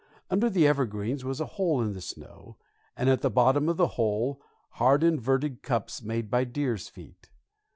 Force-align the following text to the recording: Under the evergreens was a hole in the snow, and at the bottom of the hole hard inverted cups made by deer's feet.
Under 0.31 0.49
the 0.49 0.65
evergreens 0.65 1.23
was 1.23 1.39
a 1.39 1.45
hole 1.45 1.79
in 1.79 1.93
the 1.93 2.01
snow, 2.01 2.57
and 2.97 3.07
at 3.07 3.21
the 3.21 3.29
bottom 3.29 3.69
of 3.69 3.77
the 3.77 3.89
hole 4.01 4.41
hard 4.79 5.03
inverted 5.03 5.61
cups 5.61 6.01
made 6.01 6.31
by 6.31 6.43
deer's 6.43 6.87
feet. 6.89 7.29